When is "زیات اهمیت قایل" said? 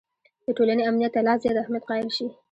1.41-2.09